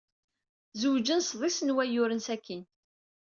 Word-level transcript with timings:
Zewǧen 0.81 1.21
sḍis 1.23 1.57
n 1.63 1.73
wayyuren 1.75 2.21
sakkin. 2.27 2.63